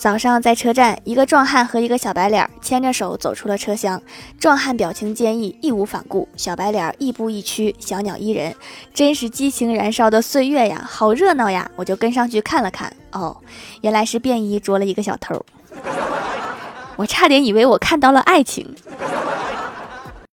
[0.00, 4.00] 早上在车站，一个壮汉和一个小白脸牵着手走出了车厢。
[4.38, 8.54] 壮汉表情坚毅，义无反顾；小白脸亦步亦趋，小鸟依人。
[8.94, 10.82] 真是激情燃烧的岁月呀！
[10.88, 11.70] 好热闹呀！
[11.76, 13.36] 我就跟上去看了看，哦，
[13.82, 15.44] 原来是便衣捉了一个小偷。
[16.96, 18.74] 我差点以为我看到了爱情。